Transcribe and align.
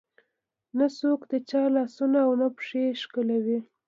نه 0.77 0.87
څوک 0.99 1.19
د 1.31 1.33
چا 1.49 1.61
لاسونه 1.75 2.17
او 2.25 2.31
نه 2.41 2.47
پښې 2.55 2.83
ښکلوي. 3.01 3.59